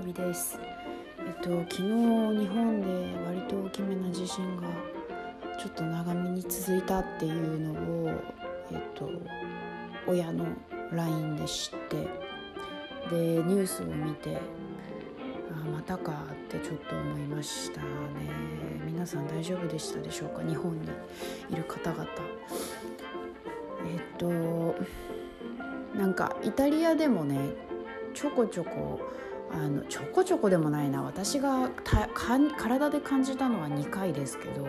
[0.00, 0.58] 曜日です。
[1.18, 1.88] えっと昨日日
[2.48, 2.88] 本で
[3.26, 4.62] 割と大きめな地震が
[5.58, 7.72] ちょっと長めに続いたっていうの
[8.06, 8.08] を
[8.72, 9.10] えっと
[10.06, 10.46] 親の
[10.92, 11.96] LINE で知って
[13.14, 14.38] でニュースを見て
[15.50, 17.86] あまたかってちょっと思いましたね。
[18.86, 20.42] 皆さん大丈夫でしたでしょうか？
[20.48, 20.88] 日本に
[21.50, 22.06] いる方々。
[23.86, 24.74] えっと
[25.94, 27.38] なんかイタリアでもね
[28.14, 28.98] ちょこちょこ
[29.52, 31.70] あのちょこちょこでもないな私が
[32.56, 34.66] 体で感じたのは2回ですけど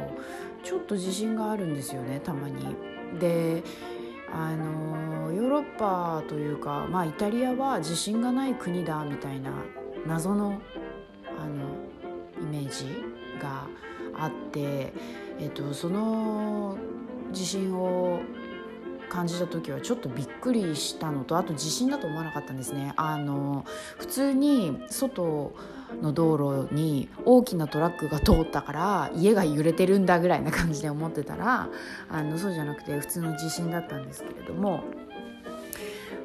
[0.63, 2.75] ちょっと自信があるんですよねたまに。
[3.19, 3.63] で
[4.33, 9.51] あのヨーロッパというか、まあ、イタリアは地震がない国だみたいな
[10.07, 10.61] 謎の
[11.37, 11.65] あの
[12.41, 12.85] イメージ
[13.41, 13.67] が
[14.17, 14.93] あって、
[15.39, 16.77] えっと、その
[17.31, 18.21] 地震を
[19.11, 22.93] 感じた時はちょっとびっくりしたのとあと地震だと思わなかったんですね。
[22.95, 23.65] あの
[23.97, 25.53] 普通に外
[26.01, 31.67] の道路に大きなトラックが通ったから家が揺れてるんだぐらいな感じで思ってたら
[32.09, 34.85] あのそうじゃなくて普通の地震だったんですけれども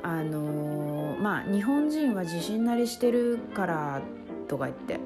[0.05, 4.03] あのまあ日本人は地震慣れしてるから
[4.47, 5.01] とか言って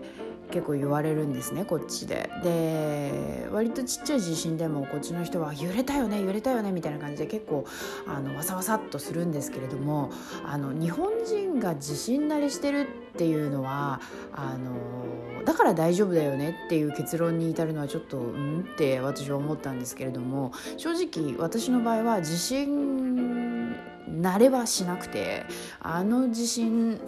[0.50, 2.30] 結構言われるんですねこっちで。
[2.42, 7.64] で割とちっちゃい地震でもこっちの人は揺れたよね揺れたよねみたいな感じで結構
[8.06, 10.10] あのわさわさっとするんですけれども
[10.44, 14.00] あの日本人が地震慣れしてるっていうのは
[14.32, 18.60] あのだから大丈夫だよねっていう結論に至るのはちょっとうん？
[18.60, 23.74] って私は思ったんですけれども正直私の場合は地震
[24.08, 25.44] 慣れはしなくて
[25.80, 27.00] あの地震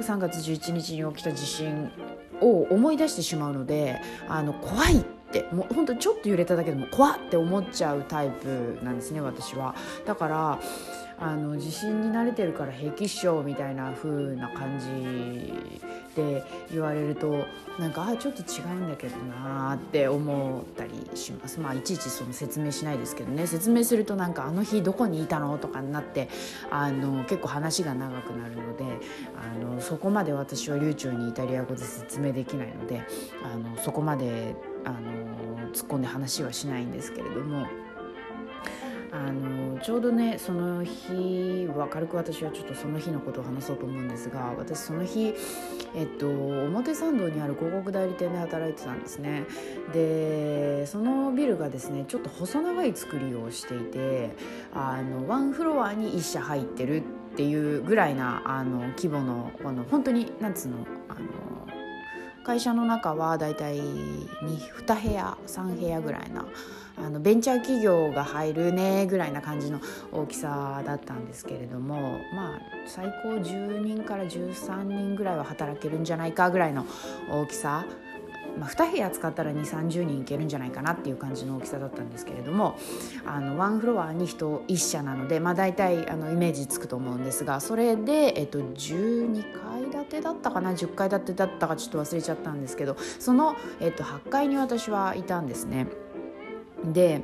[0.00, 1.90] 3月11日に起きた地震
[2.40, 9.74] を思い出してしまうのであの怖いってもう本当ちょっと揺れただけでも怖って思っちゃうタイプなんですね私は。
[10.04, 10.60] だから
[11.18, 14.86] あの地震に慣れてるから平気っしょみたいな風な感じ
[16.16, 17.44] で言われると
[17.78, 26.28] なんかあちょっと違うんだけどなって思ったりしますまあいちいちその説明しないですけどね説明するとなんかあの日どこにいたのとかになって
[26.70, 28.84] あの結構話が長くなるので
[29.36, 33.02] あのそこまで私は流暢にイタリア語で説明できないので
[33.44, 37.66] あのそこまであの突っ込んで話はしないんですけれども。
[39.16, 45.34] あのちょうどねその日は軽く私はちょっとその日のことを話そうと思うんですが私その日、
[45.94, 49.44] えっと、表参道にある広告代理店で働いてたんですね。
[49.94, 54.30] でそのビルがですねちょっと細長い作りをしていて
[54.74, 60.76] あのワンフロアに1社入ってるっていうぐらいなあの規模のあの本当になんつうの
[61.08, 61.55] あの
[62.46, 64.28] 会社の中はだいたい 2,
[64.86, 66.46] 2部屋3部屋ぐらいな
[66.96, 69.80] あのベンチャー企業が入るねぐらいな感じの
[70.12, 76.86] 大きさだったんですけれどもまあ最高10人から13人ぐらいは働けるんじゃないかぐらいの
[77.28, 77.84] 大きさ
[78.58, 82.78] まあ、2部屋使ったら2 3 0人いけるんじゃないかなっていう感じの大きさだったんですけれども
[83.26, 95.86] あのワンフロアに人1社なので、まあ、大体あのイメージつくと思うんですがそれで、えっと、12階建てだったかな10階建てだったかちょっと忘れちゃったんですけどその、えっと、8階に私はいたんですね。
[96.84, 97.22] で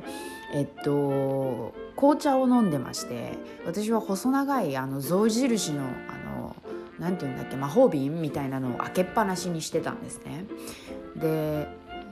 [0.53, 5.85] えっと紅茶を飲んでまして私は細長いあの象印のあ
[6.29, 6.55] の
[6.99, 10.45] なんていうんだっけ魔法瓶みたいなのを開けっぱなしにしてたんですね
[11.15, 11.67] で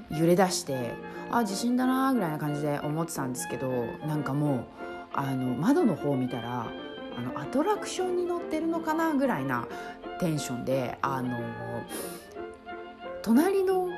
[0.10, 0.94] 揺れ出して
[1.32, 3.70] あ地震だなぐらいな感じで思ってたんですけど
[4.06, 4.66] なんかもう
[5.14, 6.68] あの窓の方見たら
[7.18, 9.68] あのアトラクションに乗ってるのかなぐらいな
[10.20, 11.38] テンションであの
[13.22, 13.90] 隣の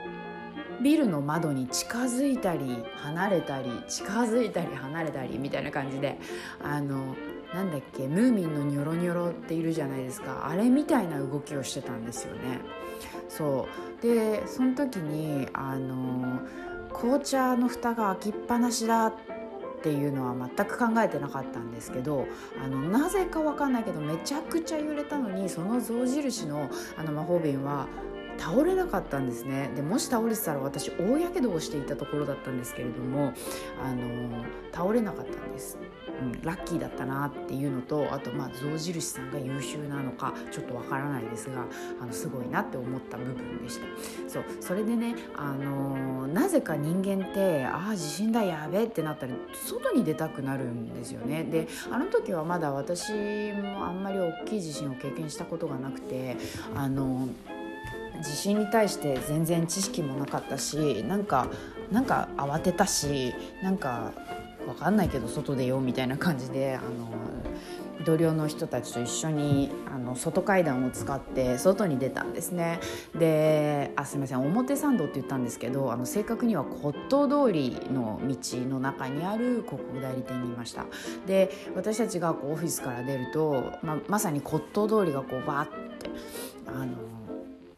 [0.82, 6.20] ビルの窓に近づいたり離れたり近づいたり離れたりみたいな感じで
[6.62, 7.16] あの
[7.54, 12.60] なんだっけムーミンのニョロニョロっているじゃないですかあれみたいな動きをしてたんですよね。
[13.30, 13.68] そ
[14.00, 16.42] うでその時にあの
[16.94, 19.14] 紅茶の蓋が開きっぱなしだっ
[19.82, 22.26] ていうのは全く考えてなかったんですけど
[22.64, 27.88] あのなぜか分かんないけどめちゃくちゃ揺れたのにその象印のあの魔法瓶は
[28.38, 29.72] 倒れなかったんですね。
[29.76, 33.34] でもし倒れてたら私大やけどをしていたところだったんですけれども
[33.84, 35.78] あの倒れなかったんです、
[36.22, 41.66] うん、ラッキーだったなっていうのとあとまあ象印さんが優秀なのかちょっとわからないですが
[42.02, 43.86] あのすごいなって思った部分でした。
[44.28, 51.44] そうそれでねあのなぜか人間ってああ地震だやべえってなったら外に出たくなるんですよね。
[51.44, 53.12] であの時はまだ私
[53.54, 56.38] もあんまり大きい地震を経験したことがなくて
[56.76, 57.28] あの
[58.22, 61.48] 地震に対して全然知識もなかったしなんか
[61.92, 64.12] なんか慌てたしなんか
[64.66, 67.10] 分かんないけど外出ようみたいな感じであの
[68.06, 72.80] 同僚の人たちと一緒にあの外階段を使って外に出たんですね。
[73.16, 78.36] であすみません表参道って言ったんですけどあの正確には骨董通りの道
[78.70, 80.86] の中にある広告代理店にいました。
[81.28, 86.10] で私たちがこうオフィスから出ると、まあまさに骨董通りがこうバーって
[86.68, 86.96] あの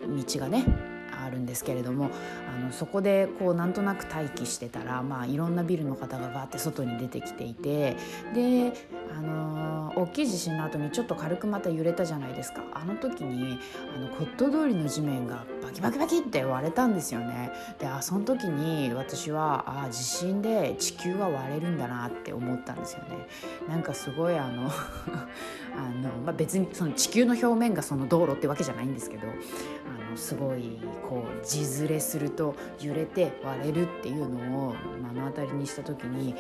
[0.08, 0.95] 道がね。
[1.26, 2.10] あるんですけれども
[2.48, 7.98] あのそこでこうなんとなく待機してたら、まあ、いろんなビルの方がバーって外に出てきていて
[8.34, 8.74] で、
[9.16, 13.60] あの大きい地震の後にちょっと軽くまた揺れたじゃないですかあの時に
[13.96, 17.52] あの骨董通りの地面がバキバキバキって割れたんですよね。
[17.80, 23.28] であその時に私はあ地震で地球は割れるんだなって思ったんですよね。
[23.68, 24.70] なんかすごいあの
[25.76, 34.76] あの、まあ、別にその地球の表面がその道路ってわけじゃないんですけどあのすごいこう地ずれすると揺れて割れるっていうのを
[35.14, 36.36] 目の当たりにした時に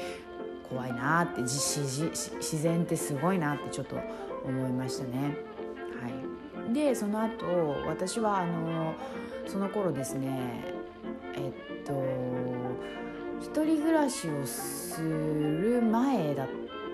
[0.69, 3.97] 怖いなって自然ってすごいなってちょっと
[4.43, 5.35] 思いましたね。
[6.01, 7.45] はい、でその後
[7.87, 8.93] 私はあの
[9.47, 10.63] その頃ですね
[11.35, 12.03] えっと
[13.41, 16.47] 一人暮らしをする前だっ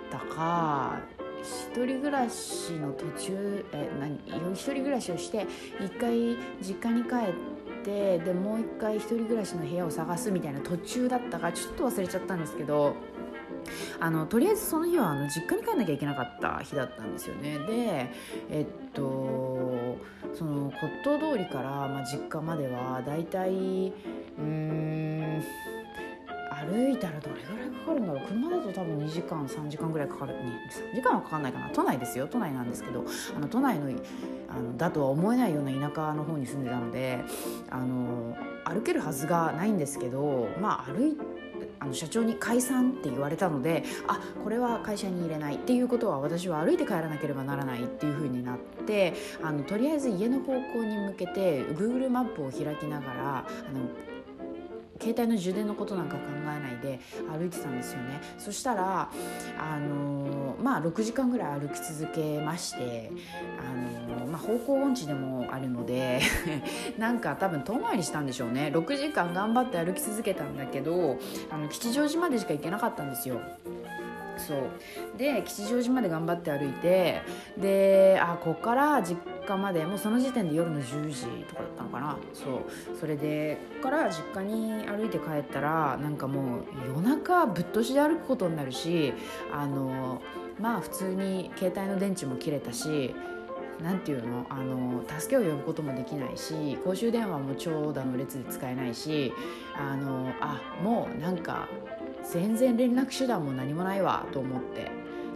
[0.09, 0.99] たか
[1.41, 4.19] 一人暮らしの途中え何？
[4.53, 5.47] 一人暮らしをして
[5.79, 12.95] 一回実家に帰ってでもう一回一人暮らしの部屋を探すみたいな途中だったかちょっと忘れちゃったんですけど
[13.99, 17.59] あのとりあえずその日はあの実家に帰んなきゃいけなかった日だったんですよね。
[17.59, 18.11] で
[18.49, 19.97] えっと
[20.33, 23.93] その骨董通りから、まあ、実家まではだいたい
[24.39, 25.43] うん
[26.65, 28.27] 歩いたらどれぐらいかかるんだろう？
[28.27, 31.69] 車だと多分2時間3時間ぐらいかかる3時間はかかんないかな？
[31.69, 32.27] 都内ですよ。
[32.27, 33.05] 都内なんですけど
[33.35, 33.91] あの都内の
[34.49, 37.19] あのだとは思えないような田舎の方に住んでたので
[37.69, 38.35] あの
[38.65, 41.17] 歩けるはずがないんですけどまあ歩い
[41.79, 53.41] あの社長に解散って言われたのであこれは会社に入れないっていうことは私は歩いて帰らなければならないっていうふうになってあのとりあえず家の方向に向けて Google マップを開きながらあ
[53.71, 53.89] の
[55.01, 58.21] 携帯の充電のことなんか考えないで歩いてたんですよね。
[58.37, 59.09] そしたら
[59.57, 63.11] あのまあ6時間ぐらい歩き続けまして
[63.59, 66.21] あの、まあ、方向音痴でもあるので
[66.99, 68.71] なんか多分遠回りしたんでしょうね。
[68.73, 71.17] 6時間頑張って歩き続けたんだけど
[71.49, 73.41] あの吉祥寺までしか行けなかったんですよ。
[74.47, 75.17] そう。
[75.17, 77.21] で吉祥寺まで頑張って歩いて
[77.57, 79.17] であこっから実
[79.47, 82.17] 家までもうその時点で夜の10時とかだったのかな。
[82.33, 82.97] そう。
[82.99, 89.13] それでこっから実家に歩いて帰ったらなんかもう夜中ぶっ通しで歩くことになるし
[89.53, 90.21] あの
[90.59, 93.15] まあ普通に携帯の電池も切れたし
[93.81, 94.45] 何ていうの？
[94.49, 99.33] あの助けを呼ぶこともできないし公衆電話も長蛇の列で使えないし
[99.75, 101.67] あのあもうなんか
[102.23, 104.91] 全然連絡手段も何もないわと思って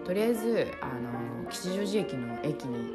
[0.05, 2.93] とりあえずあの吉祥寺駅の駅に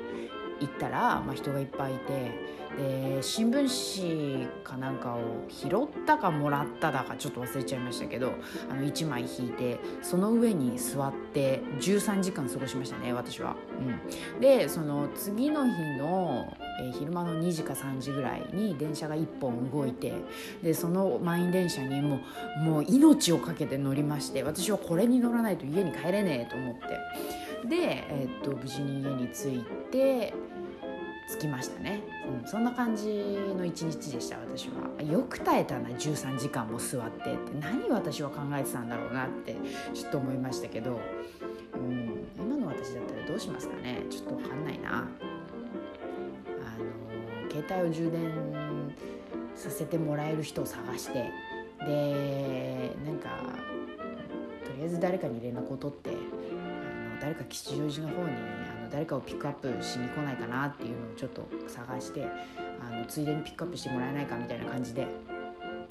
[0.61, 5.71] 行ったら、まあ、人がいっぱいいてで新聞紙かなんかを拾っ
[6.07, 8.35] たかもらっただかちょっと忘れちゃいましたけど
[8.71, 13.57] あの1枚引いてその上に座って13時間過ごしましたね私は。
[13.81, 20.13] うん、でその次の日の、えー、昼間の2時か3時ぐらいに電車が1本動いて
[20.63, 22.21] でその満員電車にも
[22.59, 30.35] うもう命を懸けて乗りまして私はこれに乗らないと家に帰れねえと思ってで、えー、っと無事に家に着いて。
[31.37, 32.03] 着きましたね、
[32.43, 33.09] うん、そんな感じ
[33.57, 35.03] の一日でした私は。
[35.03, 37.59] よく耐えたな13時間も座ってって。
[37.61, 39.57] 何私は考えてたんだろうなって
[39.95, 41.01] ちょっと思いましたけど、
[41.75, 44.03] うん、今の私だったらどうしますかね。
[44.11, 44.91] ちょっと分かんないな。
[44.91, 45.03] あ
[46.79, 48.33] の携帯を充電
[49.55, 51.31] させてもらえる人を探して。
[51.87, 53.31] でなんか
[54.67, 56.11] とりあえず誰かに連絡を取って
[57.21, 62.27] 誰か吉祥寺の方にあの誰かをピックアップしに来ないかなっていうのをちょっと探して
[62.81, 65.07] あのついでにピックアップしてもらえないかみたいな感じで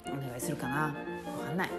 [0.06, 0.94] お願いするかな。
[1.38, 1.64] 分かんな。
[1.64, 1.70] い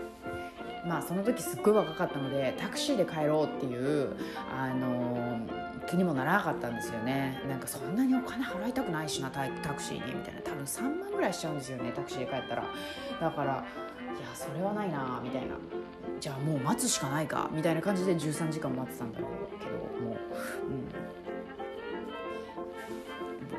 [0.88, 4.16] まあその時すっごい若かったのでタクシーで帰ろうっていう
[4.58, 5.40] あの
[5.88, 7.42] 気にもならなかったんですよね。
[7.48, 10.42] なんかそんなにお金払いたくないしなタクシーにみたいな。
[10.42, 12.64] 多分3万ぐらいしちゃうんですよねタクシーで帰ったら。
[13.20, 13.64] だからいや
[14.34, 15.56] それはないなみたいな。
[16.22, 19.72] じゃあもう待つしかないかみたいな感じで13時間待ってたんだろうけど
[20.06, 20.16] も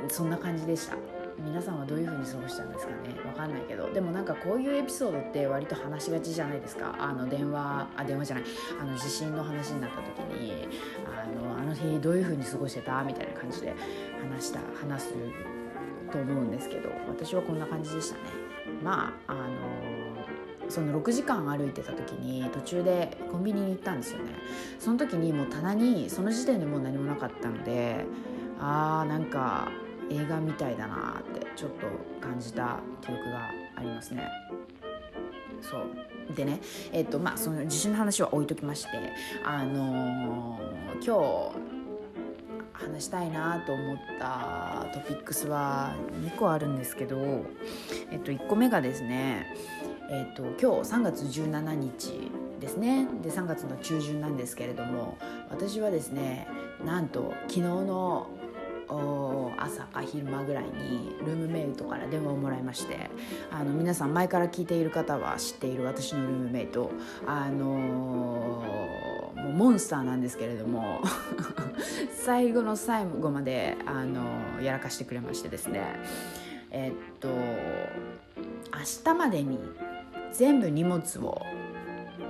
[0.00, 0.97] う、うん、そんな感じでした。
[1.45, 2.99] 皆さんはどういう風に過ごしたんですかね？
[3.26, 3.92] わかんないけど。
[3.92, 6.95] でもなんかこういうエピソードって割と話しがちじゃないですか？
[7.00, 8.45] あの電話あ電話じゃない。
[8.81, 10.69] あの地震の話になった時に
[11.04, 13.02] あのあの日どういう風に過ごしてた？
[13.02, 13.75] みたいな感じで
[14.31, 15.14] 話した話す
[16.12, 18.21] と思うんですけど私はこんな感じでしたね。
[18.85, 19.50] まああの
[20.73, 24.33] その6時間歩いてた時に途中でコンビニに行ったんですよね。
[24.79, 28.07] その時にもう棚にその時点でもう何もなかったので
[28.59, 29.71] あーなんか
[30.11, 31.87] 映画みたいだなってちょっと
[32.26, 34.31] 感じた記憶がありますね。
[35.61, 36.35] そう。
[36.35, 36.61] でね
[36.93, 38.88] えっ、とまあその地震の話は置いときまして
[39.45, 41.73] あのー、今日
[42.73, 47.45] 話したいなと思ったトピックスは2個あるんですけど、
[48.11, 49.55] えっと、1個目がですね、
[50.14, 53.09] えっと、今日3月17日ですね。
[53.23, 55.16] で3月の中旬なんですけれども
[55.49, 56.47] 私はですね
[56.85, 58.28] なんと昨日の
[59.57, 63.09] 朝か昼間ぐらいにルームメイトから電話をもらいまして
[63.50, 66.90] あの皆さん前から聞いている方は知っている私のルームメイト。
[67.26, 71.00] あのー、もうモンスターなんですけれども
[72.23, 75.81] 最後の最後まであのー、やらかしてくれましてですね。
[76.71, 79.59] えっと明日までに
[80.32, 81.42] 全部荷物を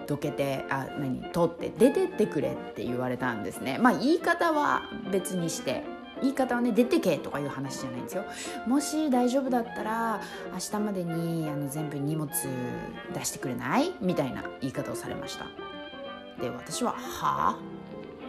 [0.06, 3.78] どけてあ何取って出てってくれって言われたんですね。
[3.78, 5.84] まあ言い方は別にして
[6.20, 8.24] 言い方はね出てけとかいう話じゃないんですよ。
[8.66, 10.20] もし大丈夫だったら
[10.52, 13.92] 明日までにあの全部荷物出してくれない？
[14.00, 15.46] みたいな言い方をされました。
[16.40, 17.58] で私は「はあ?」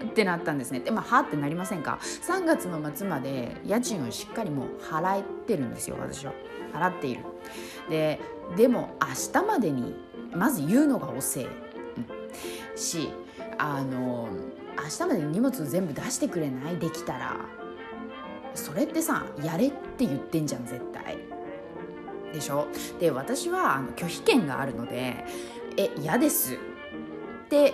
[0.05, 0.79] ってなったんですね。
[0.81, 6.33] でまあはあってなりませんか？3月の末まで家賃をしっかりもう払えてるんですよ私は。
[6.73, 7.23] 払っている。
[7.89, 8.19] で
[8.57, 9.95] でも明日までに
[10.33, 13.09] まず言うのが遅い、うん、し
[13.57, 14.27] あの
[14.77, 16.77] 明日までに荷物全部出してくれない？
[16.77, 17.37] できたら。
[18.55, 21.17] それってさやれって言ってんじゃん絶対。
[22.31, 22.67] でしょ？
[22.99, 25.25] で私はあの拒否権があるので
[25.77, 26.53] 「え嫌です」
[27.45, 27.73] って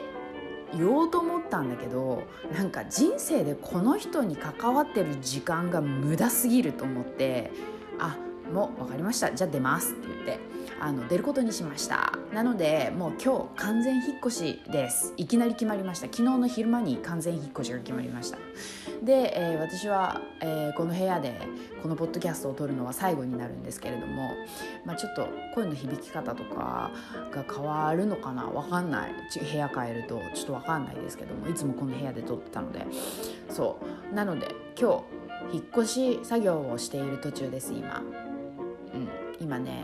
[0.74, 7.52] 言おうと思ったんだけどなんか人生でこの人に関わってる時間が無駄すぎると思って
[7.98, 8.18] あ
[8.54, 9.32] もう分かりました。
[9.32, 10.40] じゃあ出ますって言って
[10.80, 12.14] あの出ることにしました。
[12.34, 15.14] なのでもう今日完全引っ越しです。
[15.18, 16.06] いきなり決まりました。
[16.06, 18.38] 昨日の昼間に完全引っ越しが決まりました。
[19.04, 21.40] で、えー、私は、えー、この部屋で
[21.82, 24.32] このポッドキャストを撮るのは最後になるんですけれども、
[24.86, 26.92] まあ、ちょっと声の響き方とか
[27.32, 28.44] が変わるのかな？
[28.44, 29.12] 分かんない。
[29.40, 32.86] 部屋変えるとちょっと分かんないですけどもいつもこの部屋で撮ってたので。
[33.50, 33.80] そ
[34.12, 34.16] う。
[34.16, 34.48] なので
[34.80, 35.04] 今
[35.52, 38.04] 日引っ越し作業をしている途中です今、
[38.94, 39.08] うん、
[39.40, 39.84] 今ね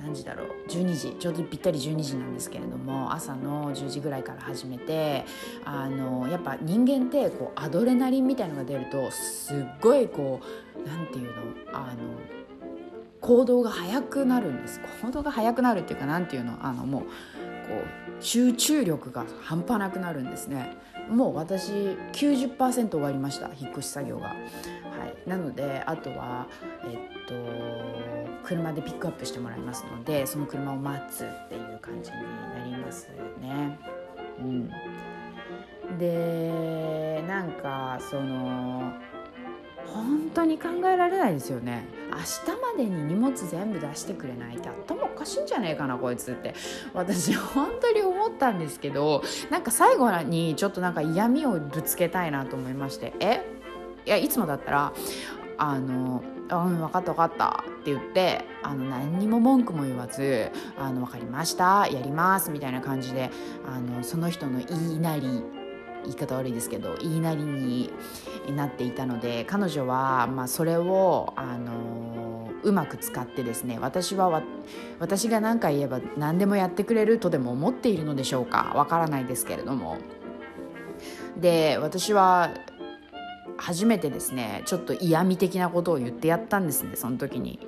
[0.00, 1.16] 何時だろう？12時。
[1.18, 5.24] ちょうどぴったり12時なんですけれども朝の10時ぐらいから始めて
[5.64, 10.40] あのやっぱ人間ってこうアドレナリンみたいのが出るとすっごいこ
[10.76, 11.32] う何て言うの？
[11.72, 11.96] あの
[13.20, 14.80] 行動が速くなるんです。
[15.02, 16.64] 行動が速くなるっていうか何て言うの？
[16.64, 17.08] あのもうこ
[18.20, 20.76] う集中力が半端なくなるんですね。
[21.10, 21.72] もう私
[22.12, 23.50] 90%終わりました。
[23.58, 24.28] 引っ越し作業が。
[24.28, 26.46] はい、なのであとは、
[26.84, 27.34] えっと、
[28.44, 33.08] 車でピックアップしてもらいますのでその車を待つっていう感じになります
[33.40, 33.78] ね。
[34.38, 34.68] うん、
[35.98, 38.92] でなんかその
[39.86, 41.86] 本当に考えられないですよね。
[42.10, 46.54] 明日までに荷物全部出してくれないって頭おかしいんじゃねえかなこいつって。
[46.94, 53.12] 私本当に思ったんですけどなんか最後にちょっとなんか嫌味をぶつけたいなと思いまして。
[53.20, 53.42] え？
[54.06, 54.92] いやいつもだったら
[55.58, 61.86] 「あのうん分かった分かった」って言ってあの何にも文句も言わず「あの分かりました。
[61.88, 63.30] やります」みたいな感じで
[63.66, 65.42] あのその人の言いなり
[66.04, 67.92] 言い方悪いですけど言いなりに
[68.56, 74.42] なっていたので彼女は、まあ、それをあのうまく使ってですね私は
[75.00, 78.72] 私が何か言えば何でもやってくれるとでも思っているのでしょうか。
[78.74, 79.98] わからないですけれども。
[81.36, 82.50] で私は
[83.58, 87.58] 初めてですねちょっと嫌味的なことを言ってやったんですねその時に。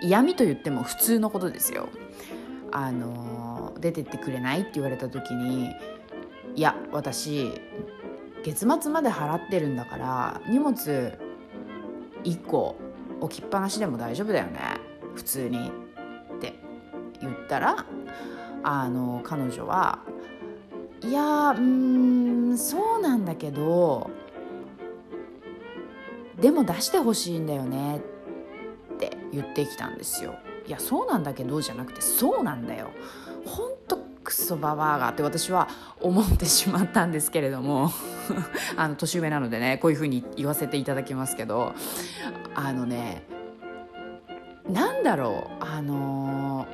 [0.00, 1.88] 嫌味と言っても普通のことですよ。
[2.70, 5.70] あの出てってくれないって言われた時に
[6.54, 7.50] いや私
[8.44, 11.18] 月末まで払ってるんだから荷物
[12.24, 12.76] 1個
[13.20, 14.60] 置きっぱなしでも大丈夫だよね
[15.14, 15.72] 普通に
[16.36, 16.54] って。
[17.20, 17.84] 言ったら
[18.62, 19.98] あの彼女は
[21.02, 24.10] いやうんそうなんだけど
[26.40, 27.98] でも出してほしいんだよね。
[28.94, 30.36] って言ってきたんですよ。
[30.66, 32.90] いやそうなんだけどじゃなくてそうなんだよ。
[33.44, 35.68] ほんとクソババアがって私は
[36.00, 37.90] 思ってしまったんですけれども。
[38.76, 41.74] あの年上なのでねこういうふうに言わせていただきますけど。
[42.54, 43.22] あのね
[44.68, 46.66] なんだろうあの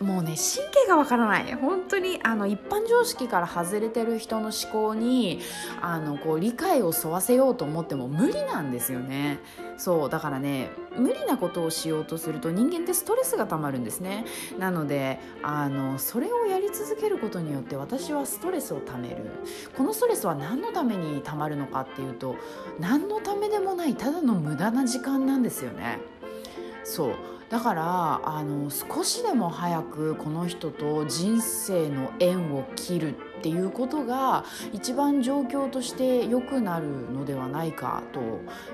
[0.00, 1.54] もうね神経がわからない。
[1.54, 5.40] 本当にあの一般常識から外れてる人の思考に
[5.80, 9.38] あのこう理解を沿わせようと思っても無理なんですよね。
[9.78, 14.26] そうだからね無理なことをしようとすると人間ってストレスがたまるんですね。
[14.58, 19.16] なのであのそれをやり続けることによって私はストレスをためる。
[19.76, 22.36] このストレスは何のためにたまるのかっていうと
[22.78, 26.00] 何のためでもないただの無駄な時間なんですよね。
[26.84, 27.35] そう。
[27.48, 38.20] だからあの少しでも早くこの人と人生の縁を切るっていうことが一番状況として良くなるのではないかと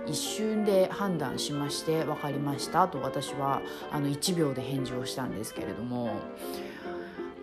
[0.07, 3.61] 一瞬で判断しまして分かりましたと私は
[3.91, 6.14] あの1秒で返事をしたんですけれども。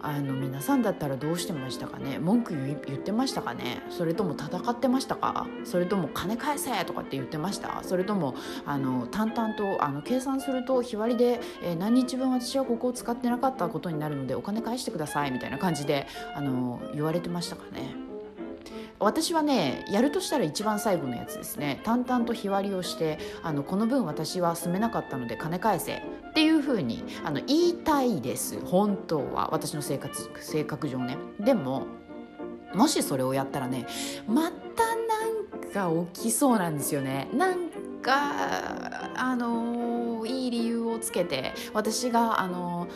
[0.01, 2.19] あの皆さんだったらどうしてましたかね？
[2.19, 3.81] 文句言ってましたかね？
[3.89, 5.47] それとも戦ってましたか？
[5.65, 7.81] それとも金返せとかって言ってました？
[7.83, 18.08] それともあの淡々とあの計算すると日割りで、えー、何日分私はここを使ってなかったことになるのでお金返してくださいみたいな感じであの言われてましたかね？
[18.99, 21.79] 私はねやるとしたら一番最後のやつですね。
[21.83, 25.97] 淡々と日割りをしてあのこの分私は住めなかったので金返せ。
[25.97, 28.59] っていうふうにあの言いたいです。
[28.65, 29.49] 本当は。
[29.51, 31.17] 私の生活性格上ね。
[31.39, 31.87] でも
[32.73, 33.87] もしそれをやったらね
[34.27, 37.29] またなんか起きそうなんですよね。
[37.33, 37.69] なん
[38.01, 42.87] かあのいい理由をつけて私があの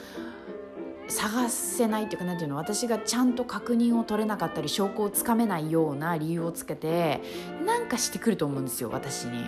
[1.13, 7.21] 探せないっていうか何ていうの私がちゃんと確認を取れなかったり証拠をつかめないような理由をつけて
[7.65, 9.43] なんかしてくると思うんですよ私に。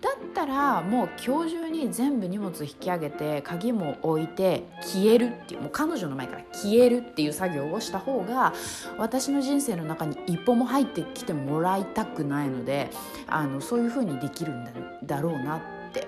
[0.00, 8.52] だったらもう今日中に全部荷物引き上げて鍵も置いて消えるっていうもう彼女の前から消えるっていう作業をした方が
[8.98, 12.90] 私の人生の中に一歩も入ってきてもらいたくないので
[13.26, 14.68] あのそういうふうにできるん
[15.02, 15.60] だろうなっ
[15.92, 16.06] て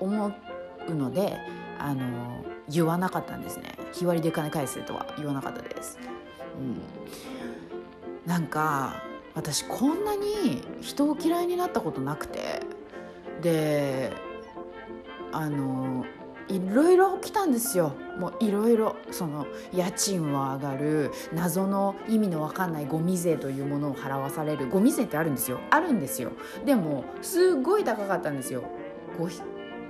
[0.00, 0.32] 思
[0.88, 1.38] うので
[1.78, 3.74] あの言わなかったんですね。
[3.92, 5.98] 日割りで金返せとは言わなかったです、
[6.58, 6.80] うん、
[8.26, 9.02] なんか
[9.34, 12.60] 私こんなに人を嫌いになったことなくて。
[13.42, 14.12] で
[15.32, 16.04] あの
[16.48, 17.92] いろいろ来たんですよ。
[18.18, 24.68] もういろいろその家賃は上がる謎の意味の分かんないゴミ税というものを払わされる。
[24.68, 25.60] ゴミ税ってあるんですよ。
[25.70, 26.32] あるんですよ。
[26.66, 28.64] でもすごい高かったんですよ。
[29.16, 29.30] 500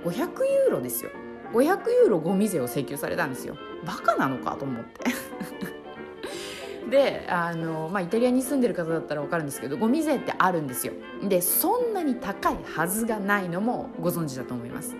[0.05, 1.09] ユーロですよ。
[1.53, 3.55] 500ユーロゴミ税を請求されたんですよ。
[3.85, 5.11] バカなのかと思って。
[6.89, 10.93] であの、まあ、イタリアに住んでる方だったら分かるんですけどゴミ税ってあるんですよ。
[11.23, 14.95] でそんなに高いはずがないのもご存知だと思います。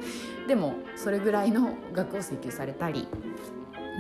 [0.48, 3.08] でもそれぐらいの額を請求されたり。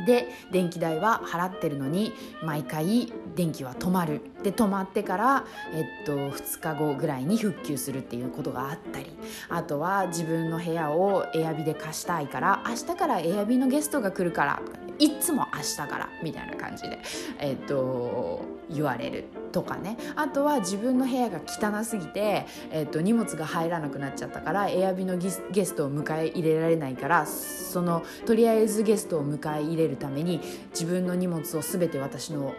[0.05, 4.21] で電気代は払ってるのに毎回電気は止まる。
[4.43, 9.05] で止まってから、えっと、2日後ぐらいに復旧するっていうことがあったり。
[9.49, 14.61] あとは自分の部屋をエアビで貸したいから明日からエアビのゲストが来るから
[14.99, 16.99] いつも明日からみたいな感じで、
[17.39, 19.97] えっと、言われるとかね。
[20.15, 30.39] あとは自分の部屋が汚すぎて、えっと、荷物が入らなくなっちゃったからエアビのゲストを迎え入れられないからそのとりあえずゲストを迎え入れるために
[30.71, 32.53] 自分の荷物を全て私の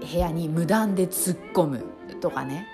[0.00, 1.84] 部屋に無断で突っ込む
[2.20, 2.66] とかね。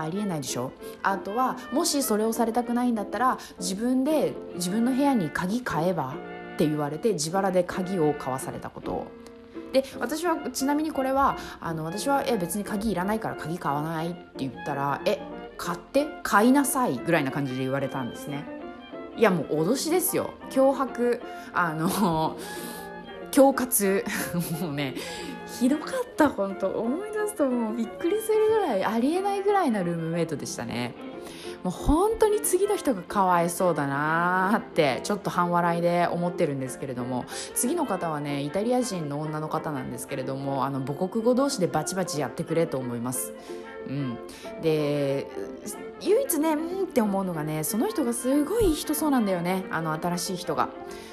[0.00, 0.70] ありえないでしょ？
[1.02, 6.14] あとはもしそれをされたくないんだったら自分で自分の部屋に鍵買えば
[6.54, 9.08] って言われて自腹で鍵を買わされたこと。
[9.72, 15.18] で私はちなみにこれはあの私はえ別に鍵いらないから鍵買わないって言ったらえ
[15.56, 18.44] 買って買いなさいぐらいな感じで言われたんですね。
[19.16, 20.30] いやもう脅しですよ。
[20.50, 21.20] 脅迫
[21.52, 22.36] あの
[23.30, 24.04] 恐喝。
[24.60, 24.94] もうね
[25.58, 26.28] ひどかった。
[26.28, 30.94] 本当思い出すともうびっくりするぐらいありえないぐらいなルームメイトでしたね。
[31.64, 37.24] もう本当に次の人がかわいそうだなってちょっと半笑いで思ってるんですけれども。
[37.54, 43.32] 次の方はねイタリア人の女の方なんですけれどもあの母国語同士でバチバチやってくれと思います。
[43.88, 44.18] うん、
[44.62, 45.26] で
[46.00, 49.64] 唯一ねうんって思うのがねその人がすごいいい人そうなんだよね。
[49.70, 50.68] あの新しい人が。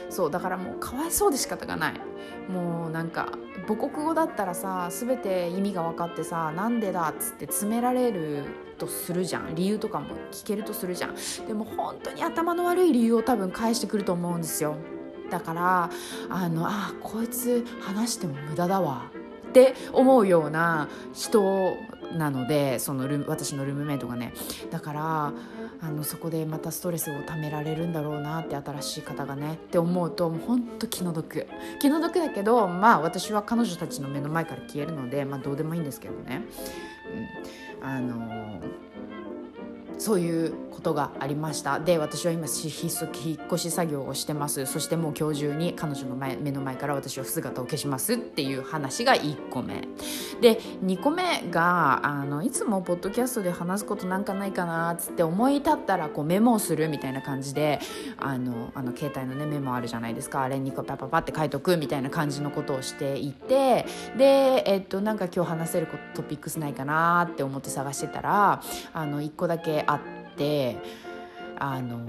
[0.09, 1.93] そうだからもうかわいそうで仕方がない。
[2.51, 3.29] もうなんか
[3.67, 8.43] 母国語だったらさ全て意味が分かってさなんでだっつって詰められる
[8.77, 9.55] とするじゃん。
[9.55, 11.15] 理由とかも聞けるとするじゃん。
[11.47, 14.75] でも本当に頭の悪い理由を多分返してくると思うんですよ。
[15.31, 15.89] だから
[16.29, 19.09] あのあこいつ話しても無駄だわ。
[19.55, 21.77] って思うような人
[22.17, 24.33] なのでそのル私のルームメイトがね。
[24.69, 25.33] だから
[25.81, 31.47] あのそこでまたストレスをためられるんだろうなって新しい方がねって思うともうほんと気の毒。
[31.79, 36.41] 気の毒だけどまあ私は彼女たちの目の前から消えるのでまあどうでもいいんですけどね、
[37.81, 38.59] うん、あの
[39.97, 41.79] そういうことがありました。
[41.79, 44.65] で私は今引っ越し作業をしてます。
[44.65, 49.87] そしてもう今日中に彼女の前目の前から私は姿を消しますっていう話が1個目。
[50.41, 57.79] で2個目があのいつもポッドキャストで話すことなんかないかなっつって思い立ったらこうメモをするみたいな感じで
[58.17, 60.43] あのあの携帯のねメモあるじゃないですか。
[60.43, 63.85] あれにこうパパパって書いとくみたいな感じのことをしていて
[64.17, 68.61] でえっとなんか今日話せるトピックスないかなって思って探してたら
[68.93, 69.99] あの1個だけあっ
[70.35, 70.77] て
[71.57, 71.99] あの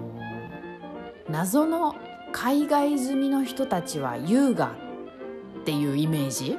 [1.29, 1.97] 謎の
[2.33, 4.73] 海外済みの人たちは優雅
[5.61, 6.59] っていうイメージ？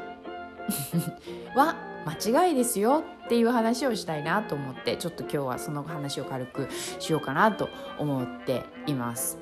[1.56, 1.76] は
[2.06, 6.68] 間違いですよっていう話をしたいなと思ってちょっと今日はその話を軽く
[7.00, 9.38] しようかなと思っています。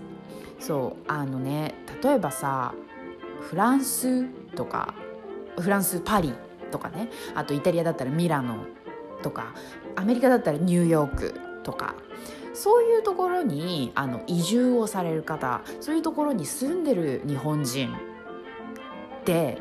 [0.60, 2.74] そうあのね例えばさ
[3.42, 4.96] フランスとか
[5.60, 6.34] フランスパリ
[6.72, 8.66] とかねあとイタリアだったらミラノ
[9.22, 9.54] とか
[9.96, 11.96] アメリカだったらニューヨークとか
[12.54, 19.58] そういうところにあの移住をされる方そういうところに住んでる日本人って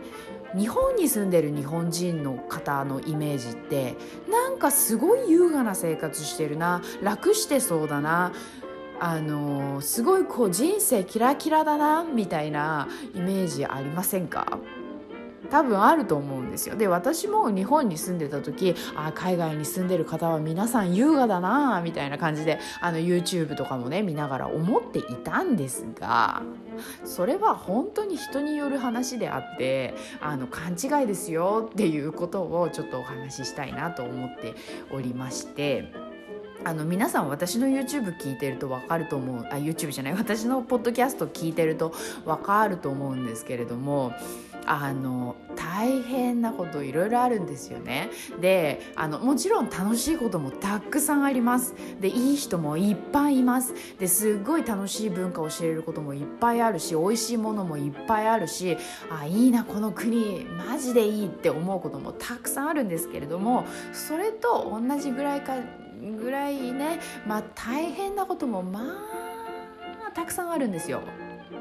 [0.56, 3.96] 日本に住んでる日本人の方のイメージって
[4.30, 8.32] なんかすごい優雅な生活してるな楽してそうだな
[9.00, 14.58] あのすごいこう人生キラキラだなみたいなイメージありませんか？
[15.54, 26.42] 多分あると思うんですよで私も日本に住んでた時あ海外に住んでる方は皆さん優雅だなみたいな感じであの YouTube とかもね見ながら思っていたんですが
[27.04, 34.54] それは本当に人による話であってあの勘違いですよっていうことをちょっとお話ししたいなと思って
[34.92, 36.14] おりまして。
[36.66, 41.92] あの皆さん私の YouTube 聞いてると分かると思うあ YouTube じゃない私のポッドキャスト聞いてると
[42.24, 44.12] 分かると思うんですけれども
[44.66, 48.10] あの大変なこといろいろあるんですよね。
[48.40, 51.74] であのもちろん楽しいこともたくさんあります。
[52.00, 53.74] でいい人もいっぱいいます。
[53.98, 58.76] ですっごい楽しい文化を知れることもいっぱいあるし美味しいものもいっぱいあるし
[59.10, 65.54] あいいなこの国マジでいいって思うこともたくさんあるんですけれどもそれと同じぐらいか
[66.20, 68.80] ぐらいねまあ大変なこともま
[70.08, 71.02] あたくさんあるんですよ。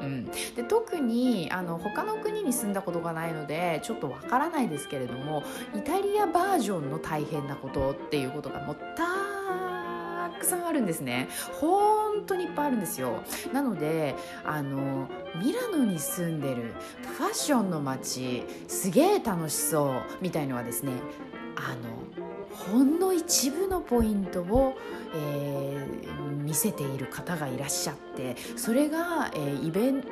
[0.00, 5.42] うん、で特にあの他の国に住んだことがないのでちょっとわからないですけれども
[5.74, 9.04] イタリアバージョンの大変なことっていうことがもうた
[10.38, 11.28] くさんあるんですね。
[11.60, 13.22] 本当にいっぱいあるんですよ。
[13.52, 16.74] なのであのミラノに住んでる
[17.16, 20.92] ファッションの街すげえ楽しそうみたいのはですね
[21.56, 21.74] あ
[22.18, 22.23] の
[22.70, 24.76] ほんの一部のポイントを、
[25.14, 30.04] えー、見せている方がいらっしゃってそれが、えー、イベン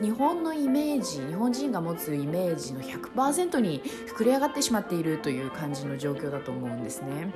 [0.00, 3.82] 日本のイメージ日本人が持つイメージの100%に
[4.16, 7.32] 膨れ上がってしまっているという感じの状況だと思うんですね。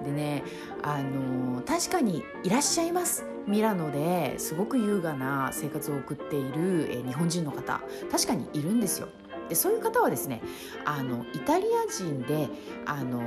[0.00, 0.44] ん、でね、
[0.82, 7.80] あのー、確かにいらっしゃいますミラノですごく優雅な生活を送っている、えー、日本人の方
[8.10, 9.08] 確かにいるんですよ。
[9.48, 10.42] でそういう方はですね
[10.84, 12.48] あのイタリア人で
[12.84, 13.22] あの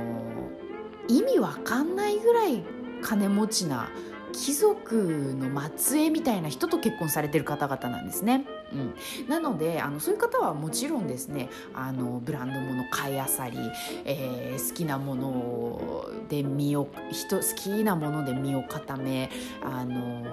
[1.08, 2.62] 意味わかんないぐらい
[3.02, 3.88] 金持ちな
[4.32, 8.44] 貴族の末裔みたいな人と結婚されてる方々なんですね。
[8.72, 13.58] うん、なのであのそういう方はもちろんですねあのブランド物買いあさり、
[14.04, 19.30] えー、好きなもので身を人好きなもので身を固め
[19.62, 20.24] あの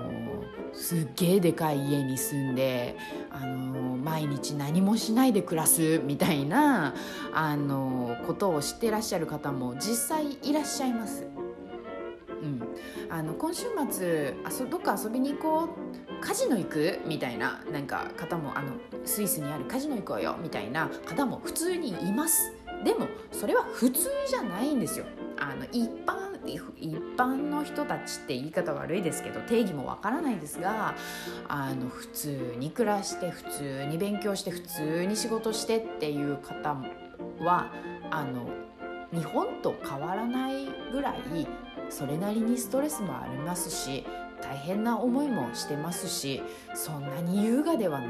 [0.73, 2.95] すっげえでかい家に住んで
[3.32, 6.93] あの毎日何もしないで暮らすみたいな
[7.34, 11.26] あのことを知ってらっしゃる方も実際いらっしゃいます。
[12.41, 12.62] うん、
[13.10, 15.87] あの今週末あそどっか遊びに行こう
[16.28, 18.74] カジノ行くみたいななんか方もあの
[19.06, 22.52] スイスにあるカジノ行こうよみたいな方も普通にいます。
[22.84, 25.06] でもそれは普通じゃないんですよ。
[25.40, 26.28] あの一般
[26.76, 30.96] 一般の人たちって言い方悪いですけど定義もわからないですが
[31.48, 36.76] あの普通に暮らして普通に勉強して普通に仕事してっていう方
[37.40, 37.72] は
[38.12, 38.50] あの
[39.13, 41.48] 日本と変わらないぐらい
[41.90, 44.06] それなりにストレスもありますし
[44.41, 46.41] 大変な思いもしてますし
[46.73, 48.08] そんなに優雅ではな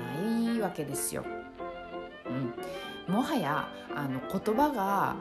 [0.54, 1.24] いわけですよ。
[3.08, 5.16] うん、もはやあの言葉が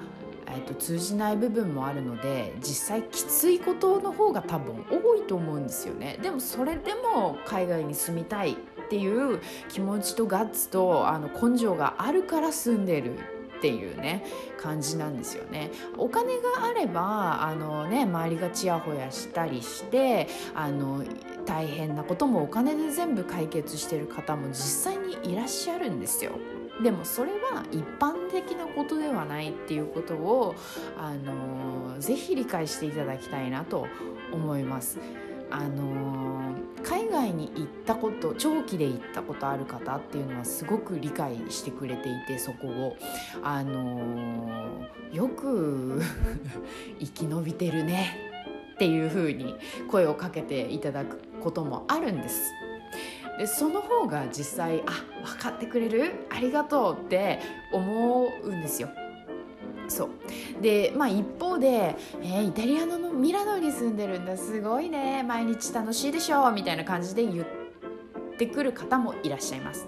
[0.48, 8.56] えーと、通じない部分もあるので実際きついことの方が多分多いと思うんですよねでもそれでも海外に住みたいっ
[8.88, 13.18] ていう気持ちとガッツとあの根性があるから住んでる
[13.56, 14.24] っていうね
[14.58, 15.70] 感じなんですよね。
[15.96, 21.02] お金があればあの、ね、周りがちやほやしたりしてあの
[21.46, 26.32] 大変なこともお金で全部解決してる方も実際にいらっしゃるんですよ。
[26.82, 30.54] でもそれは一般的なことでではないっていうことを
[30.98, 33.86] あのぜひ理解していただきたいなと
[34.32, 34.98] 思います。
[35.50, 42.96] あの海外に行ったこと長期で行ったことある方っていうのはすごく理解してくれていてそこを
[43.42, 44.48] あの
[45.12, 46.02] よく
[46.98, 48.16] 生き延びてるね
[48.74, 49.54] っていうふうに
[49.90, 52.52] 声をかけていただくこともあるんです。
[53.38, 54.92] でその方が実際あ
[55.24, 57.40] 分かってくれるありがとうって
[57.72, 58.88] 思うんですよ。
[59.88, 60.06] そ
[60.58, 60.62] う。
[60.62, 64.36] でまあ一方で、えー、イタリアのミラノに住んでるんだ。
[64.36, 65.22] すごいね。
[65.22, 66.50] 毎日楽しいでしょ。
[66.52, 67.46] みたいな感じで言っ
[68.36, 69.86] てくる方もいらっしゃいます。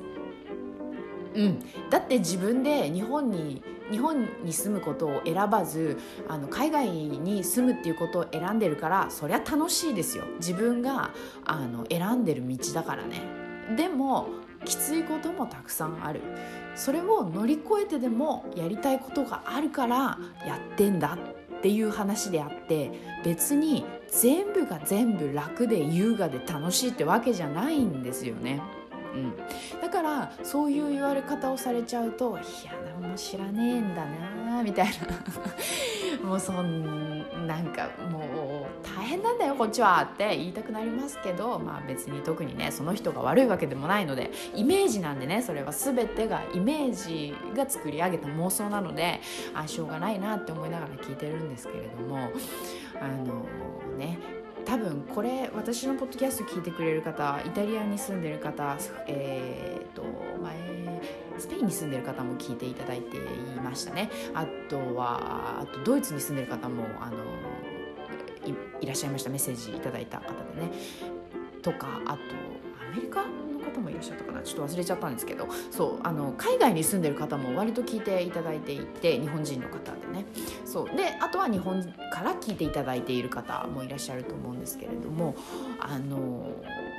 [1.35, 10.25] うん、だって自分で日本に日本に住むことを選ばずあの海外に住むっていうことを選んでるからそりゃ楽しいですよ。
[10.39, 11.13] 自分が
[11.45, 13.23] あの選んでる道だからね。
[13.77, 14.29] でも
[14.65, 16.21] きついこともたくさんある
[16.75, 21.19] それを乗り越えてでもやりたいことがあるからやってんだ
[21.59, 22.93] っていう話であって
[23.25, 28.63] 別に全部が全部楽で優雅で楽しいってわけじゃないんですよね。
[29.19, 34.93] うん、だからそういう言われ方をされちゃうと「いや何も知らねえんだな」みたいな。
[36.25, 45.73] もうそんなんかもう大変なんだよこっちはって言いたくなりますけどまあ別に特にねその人が悪いわけでもないのでイメージなんでねそれは。
[45.73, 49.21] 全てがイメージが作り上げた妄想なので
[49.55, 52.31] あしょうがないなって思いながら聞いてるんですけれども
[53.01, 53.45] あの
[53.97, 54.19] ね
[54.69, 58.77] 多分これ私のポッドキャスト聞いてくれる方イタリアに住んでる方
[59.07, 60.03] え、ー、と
[60.43, 61.01] 前
[61.39, 63.21] スペインに住んでる方も聞いていただいてい
[63.63, 64.11] ましたね。
[64.35, 67.17] あとはあとドイツに住んでる方もあの
[68.83, 69.31] いらっしゃいました。
[69.31, 70.71] メッセージいただいた方でね。
[71.63, 72.19] とかあと
[72.93, 73.25] アメリカ？
[73.71, 80.25] 方もいらっしゃったかなちょっと忘れちゃったんですけどそうあの海外に住んでる方も割と聞いていただいていて日本人の方でね。
[80.65, 85.35] そうであとは日本から聞いていただいている方もいらっしゃると思うんですけれども
[85.81, 86.51] あの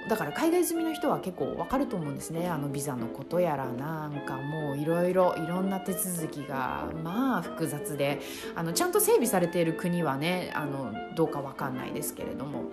[0.10, 2.50] だから海外済みの人は結構わかると思うんですね。
[2.50, 8.20] あのビザのことやらなんかもういろいろいろんな手続きがまあ複雑で
[8.56, 12.64] あのちゃんと整備されている国はねあのどうかわかんないですけれども。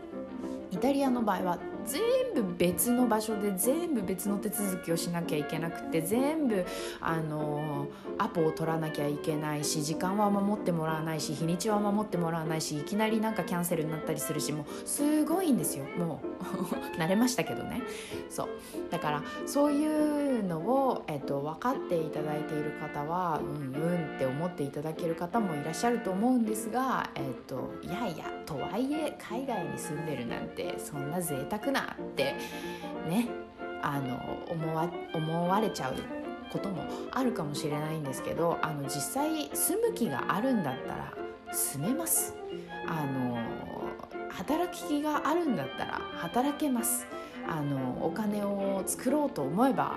[0.73, 2.01] イタリアの場合は全
[2.35, 6.65] 部別の場所で全部別の手続きをしなきゃいけなくて全部
[7.01, 7.87] あの
[8.19, 15.85] アポを取らなきゃいけないし時間は守ってもらわないし日にちは守ってもらわないしいきなりなんかキャンセルになったりするしもうすごいんですよ。
[15.99, 16.27] もう
[16.99, 17.83] 慣れましたけどね。
[18.29, 18.49] そう。
[18.91, 19.87] だからそうい
[20.41, 32.35] うのを、えっと、分かっていただいている方はうんうんって思っていただける方もいらっしゃると思うんですが、えっと、いやいやとはいえ海外に住んでるなんてそんな贅沢ななって
[33.09, 33.29] ね
[33.83, 35.95] あの思わ思われちゃう
[36.51, 41.13] こともあるかもしれないんですけどあの実際住む気があるんだったら
[41.53, 42.35] 住めます。
[42.87, 43.39] あの
[44.31, 47.07] 働き気があるんだったら働けます。
[47.49, 49.97] あのお金を作ろうと思えば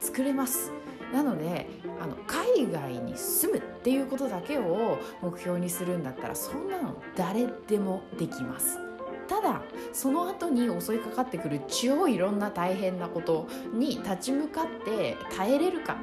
[0.00, 0.72] 作れます。
[1.12, 1.68] なので
[2.00, 8.85] あの海外に住むっていうことだけを目標にするんだったらそんなの誰でもできます。
[9.28, 9.62] ただ
[9.92, 15.96] その後に襲いかかってくる超いろんな大変なことに立ち向かって耐えれるか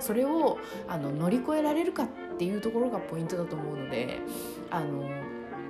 [0.00, 4.20] それをあの乗り越えられるかっていうところがポイントだと思うので
[4.70, 5.08] あの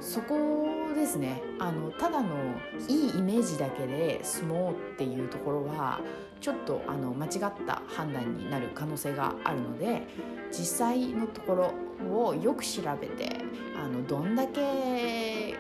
[0.01, 1.43] そこですね。
[1.59, 2.29] あのただの
[2.89, 6.01] いいイメージだけで住もうっていうところは
[6.41, 7.31] ちょっとあの間違っ
[7.67, 10.07] た判断になる可能性があるので
[10.51, 11.73] 実際のとこ
[12.11, 13.39] ろをよく調べて
[13.77, 15.57] あのどんだけ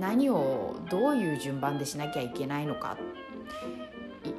[0.00, 2.96] 何をどういう順番でしなきゃいけないのか、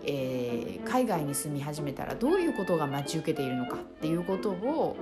[0.05, 4.95] えー、海外に住み始めたらどういうことが待ち受けているのかっていうことを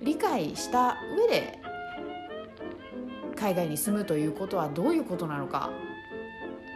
[0.00, 1.58] 理解した上で
[3.34, 5.70] 海外に住むということはどういうことなのか。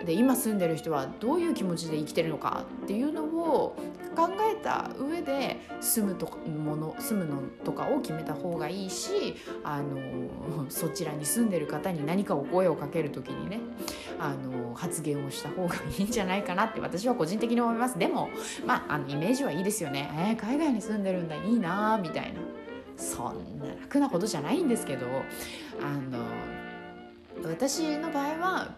[0.05, 3.77] で今住んでる人はどういう気持ちで生きてるのかっていうのを
[4.17, 13.61] 考えた上で住むともの住むのとかを決めた方がいいしあの そちらに住んでる方に何かを声をかける時にね
[14.19, 17.99] あの発言をした方がいいんじゃないかなって私は個人的に思います。
[17.99, 18.29] でも
[18.67, 22.41] まああのイメージはいいですよね、えー、海外に住んでるんだいいなみたいな。
[22.97, 25.07] そんな楽なことじゃないんですけど
[25.81, 26.23] あの
[27.43, 28.75] 私の場合は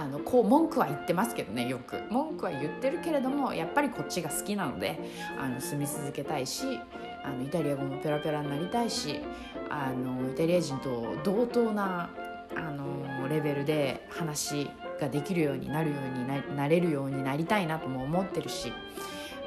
[0.00, 2.00] あのこう文句は言ってますけどねよく。
[2.10, 4.98] 文句は言ってるけれどもやっぱりこっちが好きなので
[5.38, 6.80] あの住み続けたいし
[7.22, 9.20] あのイタリア語もペラペラになりたいし
[9.68, 12.08] あのイタリア人と同等な
[12.56, 18.72] あのレベルで話ができるようになるようにななれるようになりたいなとも思ってるし、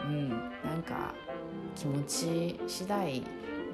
[0.06, 0.36] うん、な
[0.78, 1.16] んか
[1.76, 3.24] 気持ち次第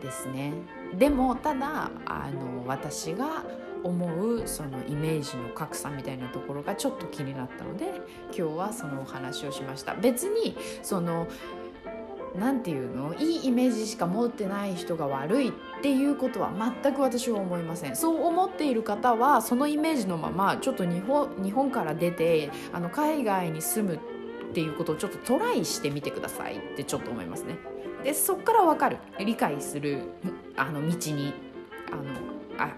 [0.02, 0.54] ですね。
[0.98, 3.44] でもただあの私が
[3.84, 7.86] 思うそのイメージの格差みたいなところがちょっと気になったので
[8.28, 9.94] 今日はそのお話をしました。
[9.96, 11.28] 別にその
[12.38, 13.16] 何て言うの？
[13.16, 16.52] いいイメージしか持ってない人が悪いっていうことは
[16.84, 17.96] 全く私は思いません。
[17.96, 24.00] そう思っている方はそのイメージのままちょっと日本日本から出てあの海外に住むっ
[24.54, 27.58] ていうことをちょっとトライしてみてくださいってちょっと思いますね。
[28.04, 28.98] でそこから分かる。
[29.18, 30.04] 理解する
[30.56, 31.34] あの道に
[31.92, 32.04] あの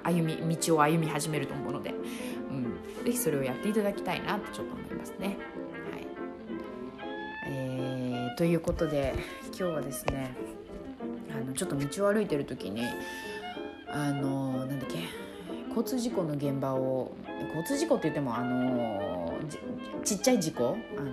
[0.03, 1.93] 歩み道を歩み始めると思うので、
[2.49, 2.63] うん、
[3.05, 5.27] ぜひそれをやっていただきたいなってちょっと思いますね。
[5.27, 5.37] はい。
[7.47, 9.13] えー、ということで
[9.47, 10.35] 今日はですね
[11.31, 12.83] あのちょっと道を歩いてる時に
[13.87, 14.99] あのなんだっけ
[15.69, 17.11] 交通事故の現場を
[17.47, 19.33] 交通事故って言ってもあの
[20.03, 21.11] ちっちゃい事故あの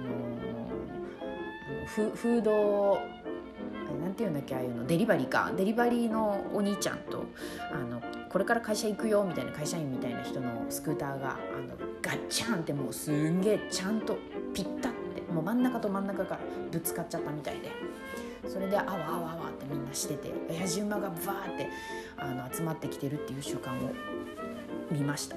[1.86, 2.98] フード
[4.00, 5.52] なんていうんだっけああいうのデリバリーか。
[5.56, 7.24] デリバリーのお兄ちゃんと
[7.72, 14.18] あのこれから会社行くよみたいな会社員みたいな人のスクーターがあのガッチャンってもうすんげえちゃんと
[14.54, 17.70] ピッタってもう真ん中と真ん中からぶつかっちゃったみたいで。
[18.46, 21.68] それであわあわあわってみんなしてて親父馬がバーって
[22.16, 23.92] あの集まってきてるっていう習慣を
[24.90, 25.36] 見ました。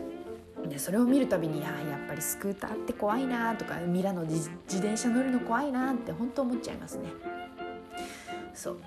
[0.68, 7.10] でそれを見るたびにいややっぱりスクーターって怖いなとかミラの自転車乗るの怖いなって本当思っちゃいますね。
[8.54, 8.78] そう、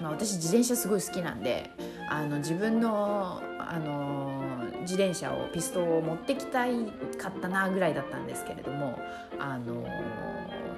[0.00, 1.70] まあ、私自転車すごい好きなんで
[2.08, 4.42] あの自分のあの
[4.82, 6.86] 自転車をピストを持ってきたい
[7.18, 8.96] かったなぐらいだったんですけれども
[9.40, 9.84] あの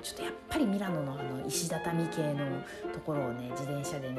[0.03, 2.47] ちょっとやっぱりミラノのあの石畳系の
[2.95, 4.17] ところをね自転車でね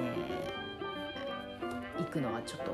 [1.97, 2.71] 行くのはちょっと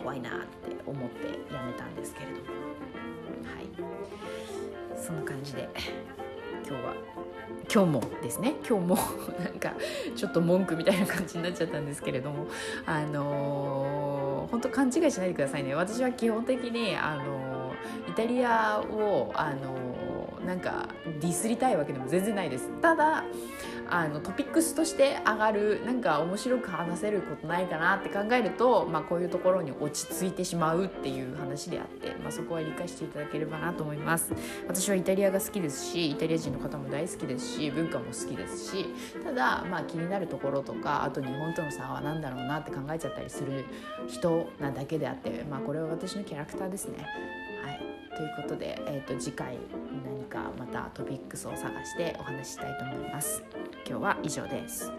[0.00, 2.44] 怖いなって思ってやめたんですけれども。
[3.44, 5.00] はい。
[5.00, 5.68] そんな感じで。
[6.70, 6.94] 今日は。
[7.72, 8.54] 今日もですね。
[8.68, 8.98] 今日も
[9.42, 9.72] なんか
[10.14, 12.46] ちょっと文句みたいな感じになっちゃったんですけれども。
[12.86, 15.74] あのー、本当勘違いしないでくださいね。
[15.74, 19.99] 私は基本的にあのー、イタリアをあのー、
[20.50, 20.88] なんか
[21.20, 23.22] ディスりたいわけでも全然ないですただ
[23.88, 34.32] あのトピックスとして上がるなんか面白く話せることないかなって考えると、まあ、こういうところに落ち着いてしまうっていう話であって、まあ、そこは理解していただければなと思います
[34.66, 38.86] 私はイタリアが好きですしイタリア人の方も大好きですし文化も好きですし
[39.24, 43.66] ただ、まあ、気になるところとかあと日本との差は何だろうなって考えちゃったりする
[44.08, 47.06] 人なだけであって、まあ、これは私のキャラクターですね。
[48.16, 49.58] ということで、えーと、と次回
[50.04, 53.42] 何かまたトピックスを探してお話ししたいと思います。
[53.86, 54.92] 今日は以上です。